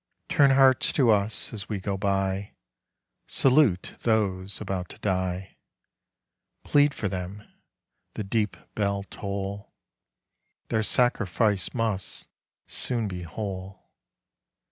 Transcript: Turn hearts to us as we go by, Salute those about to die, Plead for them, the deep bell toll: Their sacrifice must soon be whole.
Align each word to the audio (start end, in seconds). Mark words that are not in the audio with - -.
Turn 0.29 0.49
hearts 0.49 0.91
to 0.93 1.11
us 1.11 1.53
as 1.53 1.69
we 1.69 1.79
go 1.79 1.95
by, 1.95 2.53
Salute 3.27 3.97
those 3.99 4.59
about 4.59 4.89
to 4.89 4.97
die, 4.97 5.57
Plead 6.63 6.95
for 6.95 7.07
them, 7.07 7.47
the 8.15 8.23
deep 8.23 8.57
bell 8.73 9.03
toll: 9.11 9.71
Their 10.69 10.81
sacrifice 10.81 11.75
must 11.75 12.29
soon 12.65 13.07
be 13.07 13.21
whole. 13.21 13.91